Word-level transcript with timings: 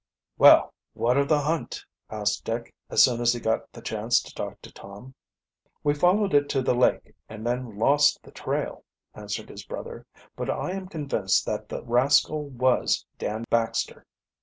"Well, 0.39 0.73
what 0.93 1.15
of 1.17 1.27
the 1.27 1.41
hunt," 1.41 1.85
asked 2.09 2.43
Dick, 2.43 2.73
as 2.89 3.03
soon 3.03 3.21
as 3.21 3.33
he 3.33 3.39
got 3.39 3.71
the 3.71 3.83
chance 3.83 4.19
to 4.23 4.33
talk 4.33 4.59
to 4.63 4.71
Tom. 4.73 5.13
"We 5.83 5.93
followed 5.93 6.33
it 6.33 6.49
to 6.49 6.63
the 6.63 6.73
lake 6.73 7.13
and 7.29 7.45
then 7.45 7.77
lost 7.77 8.17
the 8.23 8.31
trail," 8.31 8.83
answered 9.13 9.49
his 9.49 9.63
brother. 9.63 10.07
"But 10.35 10.49
I 10.49 10.71
am 10.71 10.87
convinced 10.87 11.45
that 11.45 11.69
the 11.69 11.83
rascal 11.83 12.45
was 12.49 13.05
Dan 13.19 13.45
Baxter." 13.51 14.07